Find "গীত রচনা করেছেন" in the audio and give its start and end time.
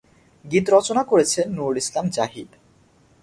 0.45-1.45